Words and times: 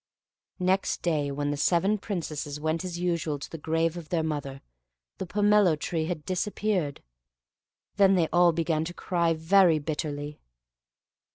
Next 0.57 1.03
day, 1.03 1.29
when 1.29 1.51
the 1.51 1.57
seven 1.57 1.99
Princesses 1.99 2.59
went 2.59 2.83
as 2.83 2.97
usual 2.97 3.37
to 3.37 3.47
the 3.47 3.59
grave 3.59 3.95
of 3.97 4.09
their 4.09 4.23
mother, 4.23 4.63
the 5.19 5.27
pomelo 5.27 5.77
tree 5.79 6.05
had 6.05 6.25
disappeared. 6.25 7.03
Then 7.97 8.15
they 8.15 8.27
all 8.33 8.51
began 8.51 8.83
to 8.85 8.95
cry 8.95 9.35
very 9.35 9.77
bitterly. 9.77 10.39